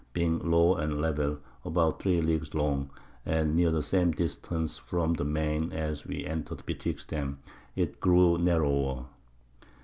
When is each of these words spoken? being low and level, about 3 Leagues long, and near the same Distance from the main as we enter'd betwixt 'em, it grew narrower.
being 0.13 0.39
low 0.39 0.73
and 0.77 0.99
level, 0.99 1.37
about 1.63 2.01
3 2.01 2.23
Leagues 2.23 2.55
long, 2.55 2.89
and 3.23 3.55
near 3.55 3.69
the 3.69 3.83
same 3.83 4.09
Distance 4.09 4.79
from 4.79 5.13
the 5.13 5.23
main 5.23 5.71
as 5.71 6.07
we 6.07 6.25
enter'd 6.25 6.65
betwixt 6.65 7.13
'em, 7.13 7.37
it 7.75 7.99
grew 7.99 8.39
narrower. 8.39 9.05